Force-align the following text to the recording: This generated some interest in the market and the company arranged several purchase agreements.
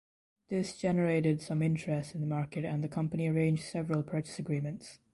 This 0.49 0.75
generated 0.75 1.43
some 1.43 1.61
interest 1.61 2.15
in 2.15 2.21
the 2.21 2.25
market 2.25 2.65
and 2.65 2.83
the 2.83 2.87
company 2.87 3.27
arranged 3.27 3.61
several 3.61 4.01
purchase 4.01 4.39
agreements. 4.39 4.97